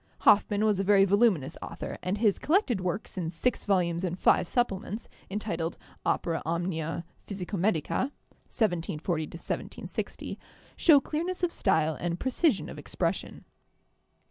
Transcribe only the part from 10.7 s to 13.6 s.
show clearness of style and pre cision of expression.